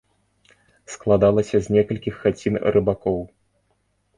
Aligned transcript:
Складалася 0.93 1.61
з 1.65 1.75
некалькіх 1.75 2.15
хацін 2.25 2.53
рыбакоў. 2.77 3.19